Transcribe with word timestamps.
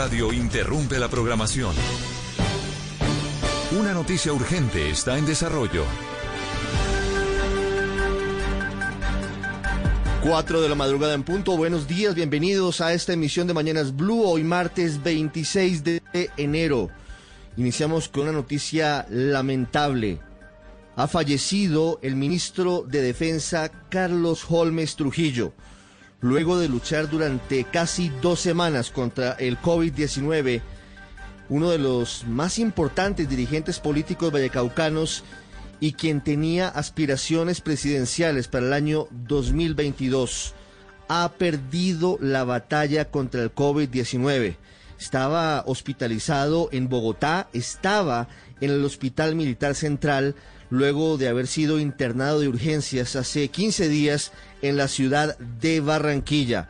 Radio 0.00 0.32
interrumpe 0.32 0.98
la 0.98 1.08
programación. 1.08 1.74
Una 3.78 3.92
noticia 3.92 4.32
urgente 4.32 4.88
está 4.88 5.18
en 5.18 5.26
desarrollo. 5.26 5.84
4 10.22 10.62
de 10.62 10.68
la 10.70 10.74
madrugada 10.74 11.12
en 11.12 11.22
punto. 11.22 11.54
Buenos 11.54 11.86
días, 11.86 12.14
bienvenidos 12.14 12.80
a 12.80 12.94
esta 12.94 13.12
emisión 13.12 13.46
de 13.46 13.52
Mañanas 13.52 13.94
Blue, 13.94 14.22
hoy 14.24 14.42
martes 14.42 15.02
26 15.02 15.84
de 15.84 16.02
enero. 16.38 16.88
Iniciamos 17.58 18.08
con 18.08 18.22
una 18.22 18.32
noticia 18.32 19.04
lamentable. 19.10 20.18
Ha 20.96 21.08
fallecido 21.08 21.98
el 22.00 22.16
ministro 22.16 22.86
de 22.88 23.02
Defensa 23.02 23.70
Carlos 23.90 24.46
Holmes 24.48 24.96
Trujillo. 24.96 25.52
Luego 26.20 26.58
de 26.58 26.68
luchar 26.68 27.08
durante 27.08 27.64
casi 27.64 28.10
dos 28.20 28.40
semanas 28.40 28.90
contra 28.90 29.32
el 29.32 29.58
COVID-19, 29.58 30.60
uno 31.48 31.70
de 31.70 31.78
los 31.78 32.26
más 32.26 32.58
importantes 32.58 33.28
dirigentes 33.28 33.80
políticos 33.80 34.30
vallecaucanos 34.30 35.24
y 35.80 35.92
quien 35.92 36.20
tenía 36.20 36.68
aspiraciones 36.68 37.62
presidenciales 37.62 38.48
para 38.48 38.66
el 38.66 38.72
año 38.74 39.08
2022, 39.10 40.54
ha 41.08 41.32
perdido 41.38 42.18
la 42.20 42.44
batalla 42.44 43.10
contra 43.10 43.42
el 43.42 43.54
COVID-19. 43.54 44.56
Estaba 45.00 45.64
hospitalizado 45.66 46.68
en 46.70 46.90
Bogotá, 46.90 47.48
estaba 47.54 48.28
en 48.60 48.70
el 48.70 48.84
Hospital 48.84 49.34
Militar 49.34 49.74
Central 49.74 50.34
luego 50.70 51.18
de 51.18 51.28
haber 51.28 51.46
sido 51.46 51.78
internado 51.78 52.40
de 52.40 52.48
urgencias 52.48 53.16
hace 53.16 53.48
15 53.48 53.88
días 53.88 54.32
en 54.62 54.76
la 54.76 54.88
ciudad 54.88 55.36
de 55.38 55.80
Barranquilla. 55.80 56.68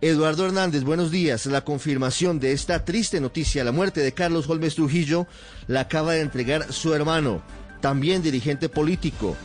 Eduardo 0.00 0.46
Hernández, 0.46 0.84
buenos 0.84 1.10
días. 1.10 1.46
La 1.46 1.64
confirmación 1.64 2.38
de 2.38 2.52
esta 2.52 2.84
triste 2.84 3.20
noticia, 3.20 3.64
la 3.64 3.72
muerte 3.72 4.00
de 4.00 4.12
Carlos 4.12 4.48
Holmes 4.48 4.76
Trujillo, 4.76 5.26
la 5.66 5.80
acaba 5.80 6.12
de 6.12 6.20
entregar 6.20 6.72
su 6.72 6.94
hermano, 6.94 7.42
también 7.80 8.22
dirigente 8.22 8.68
político, 8.68 9.36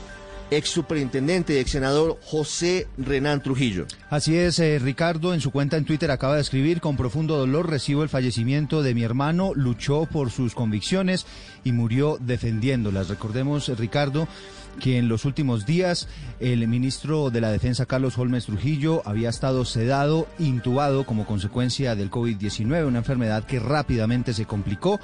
ex 0.53 0.69
superintendente 0.69 1.53
y 1.53 1.57
ex 1.57 1.71
senador 1.71 2.19
José 2.23 2.87
Renán 2.97 3.41
Trujillo. 3.41 3.85
Así 4.09 4.35
es, 4.35 4.59
eh, 4.59 4.79
Ricardo, 4.79 5.33
en 5.33 5.41
su 5.41 5.51
cuenta 5.51 5.77
en 5.77 5.85
Twitter 5.85 6.11
acaba 6.11 6.35
de 6.35 6.41
escribir, 6.41 6.81
con 6.81 6.97
profundo 6.97 7.37
dolor 7.37 7.69
recibo 7.69 8.03
el 8.03 8.09
fallecimiento 8.09 8.81
de 8.81 8.93
mi 8.93 9.03
hermano, 9.03 9.51
luchó 9.55 10.05
por 10.05 10.31
sus 10.31 10.55
convicciones 10.55 11.25
y 11.63 11.71
murió 11.71 12.17
defendiéndolas. 12.19 13.09
Recordemos, 13.09 13.69
eh, 13.69 13.75
Ricardo, 13.75 14.27
que 14.79 14.97
en 14.97 15.07
los 15.07 15.25
últimos 15.25 15.65
días 15.65 16.07
el 16.39 16.67
ministro 16.67 17.29
de 17.29 17.41
la 17.41 17.51
Defensa, 17.51 17.85
Carlos 17.85 18.17
Holmes 18.17 18.45
Trujillo, 18.45 19.01
había 19.05 19.29
estado 19.29 19.65
sedado, 19.65 20.27
intubado 20.39 21.05
como 21.05 21.25
consecuencia 21.25 21.95
del 21.95 22.09
COVID-19, 22.09 22.87
una 22.87 22.99
enfermedad 22.99 23.45
que 23.45 23.59
rápidamente 23.59 24.33
se 24.33 24.45
complicó 24.45 24.99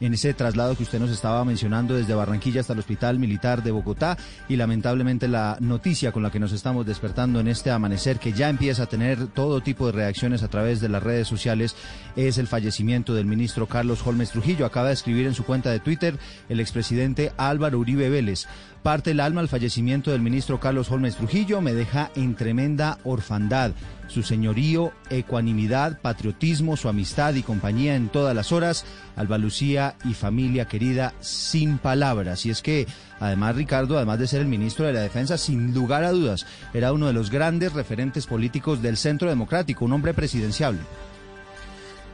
en 0.00 0.14
ese 0.14 0.34
traslado 0.34 0.76
que 0.76 0.82
usted 0.82 0.98
nos 0.98 1.10
estaba 1.10 1.44
mencionando 1.44 1.94
desde 1.94 2.14
Barranquilla 2.14 2.60
hasta 2.60 2.72
el 2.72 2.78
Hospital 2.78 3.18
Militar 3.18 3.62
de 3.62 3.70
Bogotá 3.70 4.16
y 4.48 4.56
lamentablemente 4.56 5.28
la 5.28 5.56
noticia 5.60 6.12
con 6.12 6.22
la 6.22 6.30
que 6.30 6.40
nos 6.40 6.52
estamos 6.52 6.86
despertando 6.86 7.40
en 7.40 7.48
este 7.48 7.70
amanecer 7.70 8.18
que 8.18 8.32
ya 8.32 8.48
empieza 8.48 8.84
a 8.84 8.86
tener 8.86 9.26
todo 9.28 9.60
tipo 9.60 9.86
de 9.86 9.92
reacciones 9.92 10.42
a 10.42 10.48
través 10.48 10.80
de 10.80 10.88
las 10.88 11.02
redes 11.02 11.28
sociales 11.28 11.76
es 12.16 12.38
el 12.38 12.46
fallecimiento 12.46 13.14
del 13.14 13.26
ministro 13.26 13.66
Carlos 13.66 14.04
Holmes 14.06 14.30
Trujillo. 14.30 14.66
Acaba 14.66 14.88
de 14.88 14.94
escribir 14.94 15.26
en 15.26 15.34
su 15.34 15.44
cuenta 15.44 15.70
de 15.70 15.80
Twitter 15.80 16.18
el 16.48 16.60
expresidente 16.60 17.32
Álvaro 17.36 17.78
Uribe 17.78 18.08
Vélez. 18.08 18.46
Parte 18.84 19.12
el 19.12 19.20
alma 19.20 19.40
al 19.40 19.48
fallecimiento 19.48 20.10
del 20.10 20.20
ministro 20.20 20.60
Carlos 20.60 20.90
Holmes 20.90 21.16
Trujillo 21.16 21.62
me 21.62 21.72
deja 21.72 22.10
en 22.16 22.34
tremenda 22.34 22.98
orfandad. 23.04 23.72
Su 24.08 24.22
señorío, 24.22 24.92
ecuanimidad, 25.08 26.02
patriotismo, 26.02 26.76
su 26.76 26.90
amistad 26.90 27.32
y 27.32 27.42
compañía 27.42 27.96
en 27.96 28.10
todas 28.10 28.36
las 28.36 28.52
horas, 28.52 28.84
Alba 29.16 29.38
Lucía 29.38 29.96
y 30.04 30.12
familia 30.12 30.66
querida, 30.66 31.14
sin 31.20 31.78
palabras. 31.78 32.44
Y 32.44 32.50
es 32.50 32.60
que, 32.60 32.86
además, 33.20 33.56
Ricardo, 33.56 33.96
además 33.96 34.18
de 34.18 34.26
ser 34.26 34.42
el 34.42 34.48
ministro 34.48 34.84
de 34.84 34.92
la 34.92 35.00
Defensa, 35.00 35.38
sin 35.38 35.72
lugar 35.72 36.04
a 36.04 36.12
dudas, 36.12 36.44
era 36.74 36.92
uno 36.92 37.06
de 37.06 37.14
los 37.14 37.30
grandes 37.30 37.72
referentes 37.72 38.26
políticos 38.26 38.82
del 38.82 38.98
Centro 38.98 39.30
Democrático, 39.30 39.86
un 39.86 39.94
hombre 39.94 40.12
presidenciable. 40.12 40.80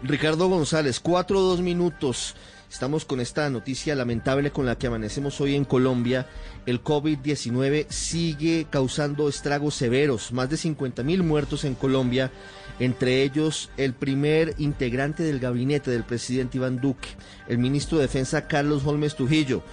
Ricardo 0.05 0.49
González, 0.49 1.01
cuatro 1.01 1.41
o 1.41 1.43
dos 1.43 1.63
minutos. 1.63 2.37
Estamos 2.71 3.05
con 3.05 3.21
esta 3.21 3.51
noticia 3.51 3.97
lamentable 3.97 4.53
con 4.53 4.65
la 4.65 4.79
que 4.79 4.87
amanecemos 4.87 5.41
hoy 5.41 5.57
en 5.57 5.65
Colombia. 5.65 6.29
El 6.67 6.85
COVID-19 6.85 7.87
sigue 7.89 8.69
causando 8.71 9.29
estragos 9.29 9.75
severos, 9.75 10.31
más 10.33 10.49
de 10.51 10.57
50 10.57 11.03
mil 11.03 11.25
muertos 11.25 11.65
en 11.65 11.75
Colombia, 11.75 12.31
entre 12.79 13.25
ellos 13.25 13.71
el 13.77 13.93
primer 13.93 14.55
integrante 14.59 15.25
del 15.25 15.41
gabinete 15.41 15.91
del 15.91 16.05
presidente 16.05 16.59
Iván 16.59 16.81
Duque, 16.81 17.09
el 17.49 17.59
ministro 17.59 17.99
de 17.99 18.03
Defensa 18.03 18.47
Carlos 18.47 18.87
Holmes 18.87 19.17
Trujillo 19.17 19.65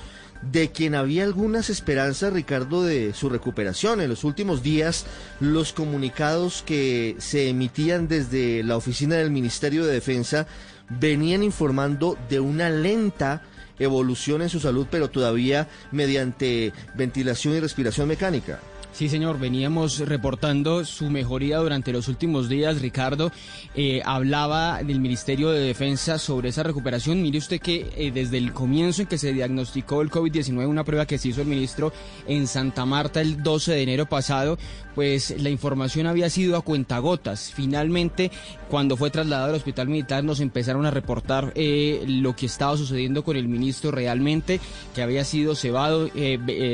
de 0.42 0.72
quien 0.72 0.94
había 0.94 1.24
algunas 1.24 1.70
esperanzas, 1.70 2.32
Ricardo, 2.32 2.84
de 2.84 3.14
su 3.14 3.30
recuperación. 3.30 4.02
En 4.02 4.10
los 4.10 4.24
últimos 4.24 4.62
días, 4.62 5.06
los 5.40 5.74
comunicados 5.74 6.64
que 6.64 7.16
se 7.18 7.50
emitían 7.50 8.08
desde 8.08 8.64
la 8.64 8.78
oficina 8.78 9.16
del 9.16 9.32
Ministerio 9.32 9.86
de 9.86 9.94
Defensa 9.94 10.48
venían 10.90 11.44
informando 11.44 12.18
de 12.30 12.40
una 12.40 12.70
lenta 12.70 13.42
evolución 13.80 14.42
en 14.42 14.50
su 14.50 14.60
salud, 14.60 14.88
pero 14.90 15.10
todavía 15.10 15.68
mediante 15.92 16.74
ventilación 16.96 17.56
y 17.56 17.60
respiración 17.60 18.08
mecánica. 18.08 18.60
Sí, 18.98 19.10
señor, 19.10 19.38
veníamos 19.38 20.00
reportando 20.00 20.84
su 20.84 21.12
mejoría 21.12 21.60
durante 21.60 21.94
los 21.94 22.08
últimos 22.08 22.50
días. 22.50 22.82
Ricardo 22.82 23.32
eh, 23.76 24.02
hablaba 24.04 24.82
del 24.82 25.00
Ministerio 25.00 25.52
de 25.52 25.60
Defensa 25.60 26.18
sobre 26.18 26.50
esa 26.50 26.64
recuperación. 26.64 27.22
Mire 27.22 27.38
usted 27.38 27.62
que 27.62 27.92
eh, 27.96 28.10
desde 28.12 28.40
el 28.40 28.54
comienzo 28.54 29.04
en 29.04 29.08
que 29.08 29.20
se 29.20 29.34
diagnosticó 29.34 30.02
el 30.02 30.10
COVID-19, 30.10 30.68
una 30.68 30.84
prueba 30.84 31.06
que 31.06 31.20
se 31.20 31.28
hizo 31.28 31.42
el 31.42 31.48
ministro 31.48 31.94
en 32.28 32.48
Santa 32.48 32.88
Marta 32.88 33.22
el 33.22 33.44
12 33.44 33.74
de 33.74 33.84
enero 33.84 34.08
pasado, 34.08 34.58
pues 34.96 35.40
la 35.40 35.52
información 35.52 36.08
había 36.08 36.32
sido 36.32 36.58
a 36.58 36.62
cuentagotas. 36.62 37.52
Finalmente, 37.54 38.32
cuando 38.68 38.98
fue 38.98 39.12
trasladado 39.12 39.50
al 39.50 39.58
hospital 39.58 39.90
militar, 39.90 40.24
nos 40.24 40.40
empezaron 40.40 40.88
a 40.88 40.92
reportar 40.92 41.52
eh, 41.54 42.04
lo 42.08 42.36
que 42.36 42.48
estaba 42.48 42.76
sucediendo 42.76 43.24
con 43.24 43.38
el 43.38 43.48
ministro 43.48 43.92
realmente, 43.92 44.60
que 44.96 45.04
había 45.04 45.24
sido 45.24 45.54
cebado, 45.54 46.10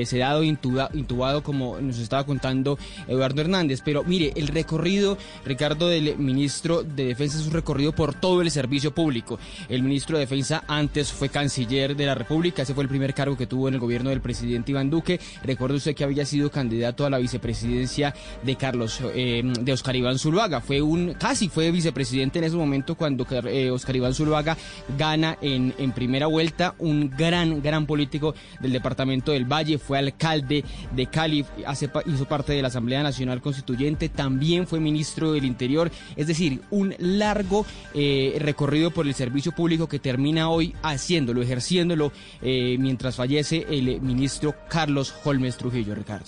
sedado, 0.06 0.44
intubado, 0.44 1.44
como 1.44 1.82
nos 1.82 2.00
estaba 2.14 2.26
contando 2.26 2.78
Eduardo 3.08 3.42
Hernández. 3.42 3.82
Pero 3.84 4.04
mire, 4.04 4.34
el 4.36 4.48
recorrido, 4.48 5.18
Ricardo, 5.46 5.88
del 5.88 6.16
ministro 6.18 6.84
de 6.84 7.06
Defensa 7.06 7.40
es 7.40 7.48
un 7.48 7.54
recorrido 7.54 7.92
por 7.92 8.14
todo 8.14 8.42
el 8.42 8.52
servicio 8.52 8.94
público. 8.94 9.40
El 9.68 9.82
ministro 9.82 10.18
de 10.18 10.26
Defensa 10.26 10.64
antes 10.68 11.12
fue 11.12 11.30
canciller 11.30 11.96
de 11.96 12.06
la 12.06 12.14
República, 12.14 12.62
ese 12.62 12.76
fue 12.76 12.84
el 12.84 12.90
primer 12.90 13.14
cargo 13.16 13.36
que 13.36 13.48
tuvo 13.48 13.68
en 13.68 13.74
el 13.74 13.80
gobierno 13.80 14.12
del 14.12 14.22
presidente 14.22 14.72
Iván 14.72 14.92
Duque. 14.92 15.20
Recuerde 15.44 15.78
usted 15.78 15.96
que 15.96 16.04
había 16.04 16.26
sido 16.26 16.52
candidato 16.52 17.06
a 17.06 17.10
la 17.10 17.18
vicepresidencia 17.18 18.14
de 18.44 18.56
Carlos, 18.56 19.00
eh, 19.16 19.42
de 19.44 19.74
Oscar 19.74 19.96
Iván 19.96 20.20
Zuluaga. 20.20 20.62
Fue 20.62 20.82
un, 20.82 21.14
casi 21.14 21.50
fue 21.50 21.72
vicepresidente 21.72 22.40
en 22.40 22.46
ese 22.46 22.56
momento 22.56 22.96
cuando 22.96 23.26
eh, 23.48 23.72
Oscar 23.72 23.96
Iván 23.96 24.14
Zuluaga 24.14 24.56
gana 24.98 25.38
en, 25.42 25.74
en 25.80 25.92
primera 25.94 26.28
vuelta, 26.28 26.76
un 26.78 27.10
gran, 27.10 27.62
gran 27.64 27.88
político 27.88 28.36
del 28.60 28.72
departamento 28.72 29.32
del 29.32 29.46
Valle, 29.46 29.80
fue 29.80 29.98
alcalde 29.98 30.64
de 30.92 31.08
Cali, 31.08 31.46
hace, 31.66 31.90
hizo 32.06 32.26
parte 32.26 32.54
de 32.54 32.62
la 32.62 32.68
Asamblea 32.70 33.04
Nacional 33.04 33.42
Constituyente, 33.42 34.10
también 34.10 34.68
fue 34.68 34.80
ministro 34.80 35.32
del 35.34 35.46
Interior, 35.46 35.92
es 36.16 36.28
decir, 36.28 36.62
un 36.70 36.96
largo 37.00 37.66
eh, 37.94 38.38
recorrido 38.40 38.92
por 38.92 39.08
el 39.08 39.14
servicio 39.14 39.52
público 39.52 39.88
que 39.88 40.00
termina 40.00 40.50
hoy 40.50 40.74
haciéndolo, 40.84 41.42
ejerciéndolo, 41.42 42.12
eh, 42.42 42.78
mientras 42.80 43.16
fallece 43.16 43.66
el 43.70 44.02
ministro 44.02 44.56
Carlos 44.70 45.14
Holmes 45.24 45.58
Trujillo, 45.58 45.96
Ricardo. 45.96 46.26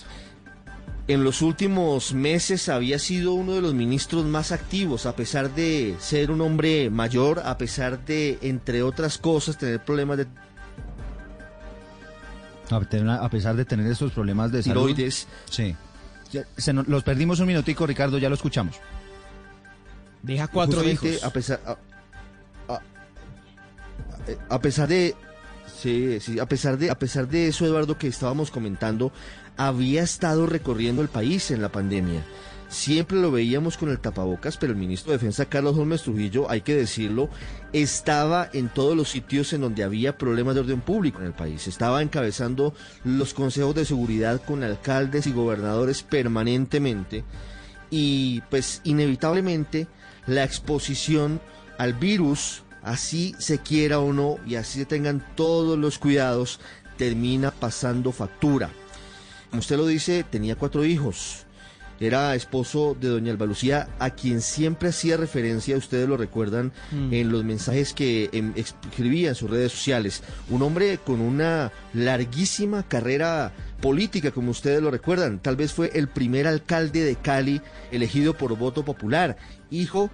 En 1.08 1.22
los 1.22 1.40
últimos 1.40 2.14
meses 2.14 2.68
había 2.68 2.98
sido 2.98 3.32
uno 3.34 3.54
de 3.54 3.60
los 3.60 3.74
ministros 3.74 4.24
más 4.24 4.50
activos, 4.50 5.06
a 5.06 5.14
pesar 5.14 5.54
de 5.54 5.94
ser 6.00 6.32
un 6.32 6.40
hombre 6.40 6.90
mayor, 6.90 7.42
a 7.44 7.56
pesar 7.58 8.04
de, 8.04 8.38
entre 8.42 8.82
otras 8.82 9.16
cosas, 9.16 9.56
tener 9.56 9.84
problemas 9.84 10.18
de 10.18 10.26
a 12.70 13.28
pesar 13.30 13.56
de 13.56 13.64
tener 13.64 13.90
esos 13.90 14.12
problemas 14.12 14.52
de. 14.52 14.62
Tiroides. 14.62 15.26
Sí. 15.50 15.74
Se 16.56 16.72
nos, 16.72 16.88
los 16.88 17.02
perdimos 17.04 17.40
un 17.40 17.46
minutico, 17.46 17.86
Ricardo, 17.86 18.18
ya 18.18 18.28
lo 18.28 18.34
escuchamos. 18.34 18.76
Deja 20.22 20.48
cuatro 20.48 20.80
Justamente, 20.80 21.08
hijos. 21.08 21.24
A 21.24 21.30
pesar, 21.30 21.60
a 24.48 24.60
pesar 24.60 24.88
de 24.88 25.14
Sí, 25.80 26.20
sí, 26.20 26.38
a 26.38 26.46
pesar 26.46 26.78
de, 26.78 26.90
a 26.90 26.98
pesar 26.98 27.28
de 27.28 27.48
eso, 27.48 27.66
Eduardo, 27.66 27.98
que 27.98 28.06
estábamos 28.06 28.50
comentando, 28.50 29.12
había 29.56 30.02
estado 30.02 30.46
recorriendo 30.46 31.02
el 31.02 31.08
país 31.08 31.50
en 31.50 31.60
la 31.60 31.68
pandemia. 31.70 32.24
Siempre 32.76 33.16
lo 33.16 33.30
veíamos 33.30 33.78
con 33.78 33.88
el 33.88 33.98
tapabocas, 33.98 34.58
pero 34.58 34.74
el 34.74 34.78
ministro 34.78 35.10
de 35.10 35.16
Defensa, 35.16 35.46
Carlos 35.46 35.78
Holmes 35.78 36.02
Trujillo, 36.02 36.50
hay 36.50 36.60
que 36.60 36.74
decirlo, 36.74 37.30
estaba 37.72 38.50
en 38.52 38.68
todos 38.68 38.94
los 38.94 39.08
sitios 39.08 39.54
en 39.54 39.62
donde 39.62 39.82
había 39.82 40.18
problemas 40.18 40.54
de 40.54 40.60
orden 40.60 40.82
público 40.82 41.20
en 41.20 41.28
el 41.28 41.32
país. 41.32 41.66
Estaba 41.68 42.02
encabezando 42.02 42.74
los 43.02 43.32
consejos 43.32 43.74
de 43.74 43.86
seguridad 43.86 44.42
con 44.44 44.62
alcaldes 44.62 45.26
y 45.26 45.32
gobernadores 45.32 46.02
permanentemente. 46.02 47.24
Y 47.90 48.42
pues 48.50 48.82
inevitablemente 48.84 49.86
la 50.26 50.44
exposición 50.44 51.40
al 51.78 51.94
virus 51.94 52.62
así 52.82 53.34
se 53.38 53.58
quiera 53.58 54.00
o 54.00 54.12
no 54.12 54.36
y 54.46 54.56
así 54.56 54.80
se 54.80 54.84
tengan 54.84 55.24
todos 55.34 55.78
los 55.78 55.98
cuidados, 55.98 56.60
termina 56.98 57.52
pasando 57.52 58.12
factura. 58.12 58.68
Como 59.48 59.60
usted 59.60 59.78
lo 59.78 59.86
dice, 59.86 60.26
tenía 60.30 60.56
cuatro 60.56 60.84
hijos. 60.84 61.45
Era 61.98 62.34
esposo 62.34 62.96
de 63.00 63.08
doña 63.08 63.32
Alba 63.32 63.46
Lucía, 63.46 63.88
a 63.98 64.10
quien 64.10 64.40
siempre 64.42 64.90
hacía 64.90 65.16
referencia, 65.16 65.76
ustedes 65.76 66.08
lo 66.08 66.16
recuerdan, 66.16 66.72
Mm. 66.92 67.12
en 67.14 67.32
los 67.32 67.44
mensajes 67.44 67.94
que 67.94 68.28
em, 68.32 68.52
escribía 68.56 69.30
en 69.30 69.34
sus 69.34 69.48
redes 69.50 69.72
sociales. 69.72 70.22
Un 70.50 70.62
hombre 70.62 70.98
con 70.98 71.20
una 71.20 71.72
larguísima 71.94 72.82
carrera 72.82 73.52
política, 73.80 74.30
como 74.30 74.50
ustedes 74.50 74.82
lo 74.82 74.90
recuerdan. 74.90 75.38
Tal 75.38 75.56
vez 75.56 75.72
fue 75.72 75.90
el 75.94 76.08
primer 76.08 76.46
alcalde 76.46 77.02
de 77.02 77.16
Cali 77.16 77.60
elegido 77.90 78.34
por 78.34 78.56
voto 78.56 78.84
popular, 78.84 79.36
hijo 79.70 80.10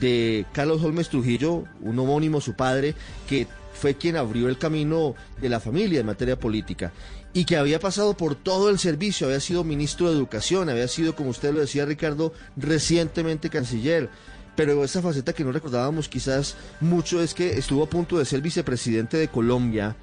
de 0.00 0.44
Carlos 0.52 0.82
Holmes 0.82 1.08
Trujillo, 1.08 1.64
un 1.80 1.98
homónimo 1.98 2.40
su 2.40 2.54
padre, 2.54 2.94
que 3.28 3.46
fue 3.72 3.94
quien 3.94 4.16
abrió 4.16 4.48
el 4.48 4.58
camino 4.58 5.14
de 5.40 5.48
la 5.48 5.60
familia 5.60 6.00
en 6.00 6.06
materia 6.06 6.38
política 6.38 6.92
y 7.34 7.44
que 7.44 7.56
había 7.56 7.80
pasado 7.80 8.16
por 8.16 8.36
todo 8.36 8.70
el 8.70 8.78
servicio, 8.78 9.26
había 9.26 9.40
sido 9.40 9.64
ministro 9.64 10.08
de 10.08 10.16
Educación, 10.16 10.68
había 10.68 10.86
sido, 10.86 11.16
como 11.16 11.30
usted 11.30 11.52
lo 11.52 11.60
decía 11.60 11.84
Ricardo, 11.84 12.32
recientemente 12.56 13.50
canciller. 13.50 14.08
Pero 14.54 14.84
esa 14.84 15.02
faceta 15.02 15.32
que 15.32 15.42
no 15.42 15.50
recordábamos 15.50 16.08
quizás 16.08 16.54
mucho 16.80 17.20
es 17.20 17.34
que 17.34 17.58
estuvo 17.58 17.82
a 17.82 17.90
punto 17.90 18.16
de 18.18 18.24
ser 18.24 18.40
vicepresidente 18.40 19.16
de 19.16 19.26
Colombia 19.26 19.96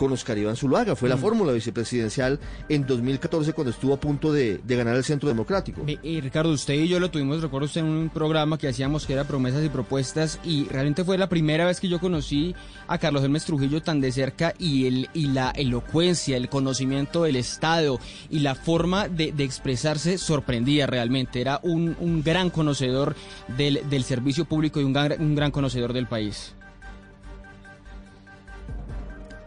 con 0.00 0.12
Oscar 0.12 0.38
Iván 0.38 0.56
Zuluaga. 0.56 0.96
Fue 0.96 1.10
la 1.10 1.18
fórmula 1.18 1.52
vicepresidencial 1.52 2.40
en 2.70 2.86
2014 2.86 3.52
cuando 3.52 3.70
estuvo 3.70 3.92
a 3.92 4.00
punto 4.00 4.32
de, 4.32 4.56
de 4.56 4.76
ganar 4.76 4.96
el 4.96 5.04
Centro 5.04 5.28
Democrático. 5.28 5.82
Eh, 5.86 6.20
Ricardo, 6.22 6.50
usted 6.52 6.72
y 6.72 6.88
yo 6.88 6.98
lo 6.98 7.10
tuvimos, 7.10 7.42
recuerdo 7.42 7.66
usted, 7.66 7.82
en 7.82 7.88
un 7.88 8.08
programa 8.08 8.56
que 8.56 8.66
hacíamos 8.66 9.04
que 9.04 9.12
era 9.12 9.24
promesas 9.24 9.62
y 9.62 9.68
propuestas 9.68 10.40
y 10.42 10.64
realmente 10.68 11.04
fue 11.04 11.18
la 11.18 11.28
primera 11.28 11.66
vez 11.66 11.80
que 11.80 11.88
yo 11.90 12.00
conocí 12.00 12.54
a 12.88 12.96
Carlos 12.96 13.22
Hermes 13.22 13.44
Trujillo 13.44 13.82
tan 13.82 14.00
de 14.00 14.10
cerca 14.10 14.54
y, 14.58 14.86
el, 14.86 15.10
y 15.12 15.26
la 15.26 15.50
elocuencia, 15.50 16.38
el 16.38 16.48
conocimiento 16.48 17.24
del 17.24 17.36
Estado 17.36 18.00
y 18.30 18.38
la 18.38 18.54
forma 18.54 19.06
de, 19.06 19.32
de 19.32 19.44
expresarse 19.44 20.16
sorprendía 20.16 20.86
realmente. 20.86 21.42
Era 21.42 21.60
un, 21.62 21.94
un 22.00 22.22
gran 22.22 22.48
conocedor 22.48 23.16
del, 23.48 23.82
del 23.90 24.04
servicio 24.04 24.46
público 24.46 24.80
y 24.80 24.84
un 24.84 24.94
gran, 24.94 25.20
un 25.20 25.34
gran 25.34 25.50
conocedor 25.50 25.92
del 25.92 26.06
país. 26.06 26.54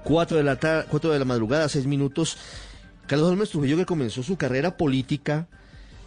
4 0.04 0.38
de 0.38 0.44
la, 0.44 0.58
tar- 0.60 0.88
cuatro 0.90 1.12
de 1.12 1.20
la 1.20 1.26
madrugada, 1.26 1.68
6 1.70 1.86
minutos. 1.86 2.38
Carlos 3.08 3.30
Holmes 3.32 3.50
Trujillo 3.50 3.78
que 3.78 3.86
comenzó 3.86 4.24
su 4.24 4.38
carrera 4.38 4.78
política 4.78 5.48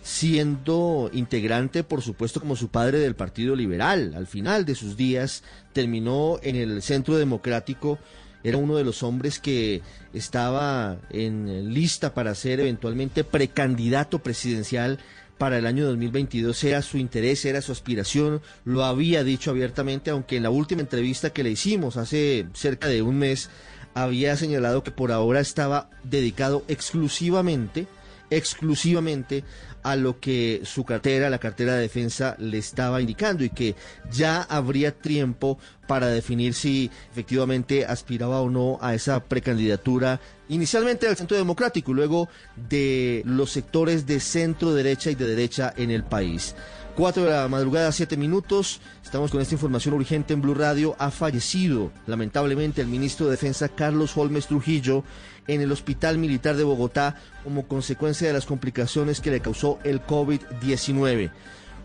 siendo 0.02 1.10
integrante, 1.12 1.82
por 1.82 2.00
supuesto, 2.00 2.38
como 2.40 2.54
su 2.56 2.69
padre 2.69 2.98
del 3.00 3.16
Partido 3.16 3.56
Liberal. 3.56 4.14
Al 4.16 4.26
final 4.26 4.64
de 4.64 4.75
sus 4.76 4.96
días 4.96 5.43
terminó 5.72 6.38
en 6.43 6.56
el 6.56 6.81
Centro 6.82 7.16
Democrático. 7.16 7.98
Era 8.44 8.56
uno 8.58 8.76
de 8.76 8.84
los 8.84 9.02
hombres 9.02 9.40
que 9.40 9.82
estaba 10.14 10.99
en 11.10 11.75
lista 11.75 12.14
para 12.14 12.34
ser 12.37 12.60
eventualmente 12.60 13.25
precandidato 13.25 14.20
presidencial 14.20 15.00
para 15.38 15.58
el 15.58 15.66
año 15.66 15.84
2022 15.87 16.64
era 16.64 16.81
su 16.81 16.96
interés, 16.96 17.44
era 17.44 17.60
su 17.60 17.70
aspiración, 17.70 18.40
lo 18.64 18.84
había 18.84 19.22
dicho 19.22 19.50
abiertamente, 19.50 20.10
aunque 20.10 20.37
en 20.38 20.44
la 20.44 20.49
última 20.50 20.81
entrevista 20.81 21.28
que 21.31 21.42
le 21.42 21.50
hicimos 21.50 21.99
hace 21.99 22.46
cerca 22.54 22.88
de 22.88 23.02
un 23.02 23.19
mes 23.19 23.50
había 23.96 24.37
señalado 24.37 24.82
que 24.82 24.90
por 24.90 25.10
ahora 25.10 25.40
estaba 25.40 25.88
dedicado 26.04 26.62
exclusivamente, 26.69 27.87
exclusivamente 28.28 29.43
a 29.82 29.96
lo 29.96 30.20
que 30.20 30.60
su 30.64 30.84
cartera, 30.84 31.31
la 31.31 31.38
cartera 31.38 31.76
de 31.76 31.81
defensa, 31.81 32.37
le 32.38 32.58
estaba 32.58 33.00
indicando 33.00 33.43
y 33.43 33.48
que 33.48 33.75
ya 34.12 34.43
habría 34.43 34.93
tiempo 34.93 35.58
para 35.87 36.08
definir 36.08 36.52
si 36.52 36.90
efectivamente 37.10 37.87
aspiraba 37.87 38.43
o 38.43 38.50
no 38.50 38.78
a 38.82 38.94
esa 38.94 39.25
precandidatura 39.25 40.20
inicialmente 40.50 41.06
del 41.06 41.16
Centro 41.16 41.38
Democrático 41.38 41.92
y 41.92 41.94
luego 41.94 42.28
de 42.69 43.22
los 43.25 43.50
sectores 43.50 44.06
de 44.06 44.20
centro 44.20 44.75
derecha 44.75 45.10
y 45.10 45.14
de 45.14 45.26
derecha 45.26 45.72
en 45.75 45.90
el 45.90 46.04
país. 46.04 46.54
4 46.96 47.25
de 47.25 47.31
la 47.31 47.46
madrugada, 47.46 47.93
7 47.93 48.16
minutos. 48.16 48.81
Estamos 49.04 49.31
con 49.31 49.43
esta 49.43 49.54
información 49.54 49.94
urgente 49.94 50.32
en 50.32 50.40
Blue 50.40 50.54
Radio. 50.54 50.96
Ha 50.98 51.10
fallecido, 51.10 51.93
lamentablemente, 52.06 52.81
el 52.81 52.87
ministro 52.87 53.26
de 53.26 53.32
Defensa 53.32 53.69
Carlos 53.69 54.16
Holmes 54.16 54.46
Trujillo 54.46 55.04
en 55.46 55.60
el 55.60 55.70
Hospital 55.70 56.16
Militar 56.16 56.56
de 56.56 56.64
Bogotá 56.64 57.16
como 57.44 57.69
consecuencia 57.69 58.26
de 58.26 58.32
las 58.32 58.46
complicaciones 58.46 59.20
que 59.20 59.31
le 59.31 59.40
causó 59.40 59.78
el 59.84 60.00
COVID-19. 60.02 61.31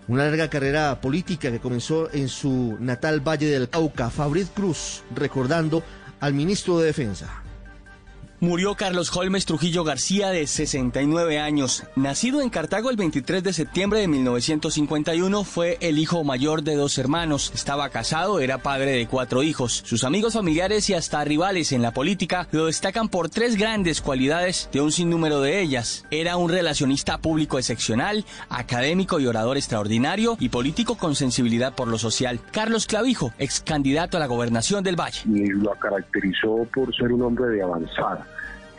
Una 0.08 0.24
larga 0.24 0.50
carrera 0.50 1.02
política 1.02 1.52
que 1.52 1.60
comenzó 1.60 2.10
en 2.14 2.30
su 2.30 2.78
natal 2.80 3.20
Valle 3.20 3.48
del 3.48 3.70
Cauca. 3.70 4.10
Fabrid 4.10 4.48
Cruz, 4.56 5.04
recordando 5.14 5.84
al 6.22 6.34
ministro 6.34 6.80
de 6.80 6.86
Defensa. 6.86 7.44
Murió 8.44 8.74
Carlos 8.74 9.16
Holmes 9.16 9.46
Trujillo 9.46 9.84
García 9.84 10.32
de 10.32 10.48
69 10.48 11.38
años. 11.38 11.84
Nacido 11.96 12.42
en 12.42 12.50
Cartago 12.50 12.90
el 12.90 12.96
23 12.98 13.44
de 13.44 13.54
septiembre 13.54 14.00
de 14.00 14.08
1951, 14.08 15.44
fue 15.44 15.78
el 15.80 16.00
hijo 16.00 16.24
mayor 16.24 16.64
de 16.64 16.74
dos 16.74 16.98
hermanos. 16.98 17.52
Estaba 17.54 17.90
casado, 17.90 18.40
era 18.40 18.58
padre 18.58 18.94
de 18.94 19.06
cuatro 19.06 19.44
hijos. 19.44 19.84
Sus 19.86 20.04
amigos 20.04 20.34
familiares 20.34 20.90
y 20.90 20.96
hasta 20.96 21.24
rivales 21.24 21.72
en 21.72 21.84
la 21.84 21.92
política 21.92 22.48
lo 22.52 22.66
destacan 22.66 23.10
por 23.10 23.30
tres 23.30 23.58
grandes 23.58 24.02
cualidades 24.02 24.70
de 24.74 24.82
un 24.82 24.92
sinnúmero 24.92 25.42
de 25.42 25.62
ellas. 25.62 26.08
Era 26.10 26.36
un 26.38 26.50
relacionista 26.50 27.20
público 27.20 27.60
excepcional, 27.60 28.26
académico 28.50 29.20
y 29.20 29.28
orador 29.28 29.58
extraordinario 29.58 30.36
y 30.40 30.50
político 30.50 30.96
con 30.96 31.14
sensibilidad 31.14 31.76
por 31.76 31.88
lo 31.88 32.00
social. 32.00 32.40
Carlos 32.52 32.88
Clavijo, 32.88 33.34
ex 33.38 33.62
candidato 33.62 34.18
a 34.18 34.20
la 34.20 34.26
gobernación 34.26 34.84
del 34.84 35.00
Valle. 35.00 35.22
y 35.26 35.46
lo 35.50 35.76
caracterizó 35.76 36.68
por 36.74 36.92
ser 36.96 37.12
un 37.12 37.22
hombre 37.22 37.46
de 37.50 37.62
avanzar. 37.62 38.31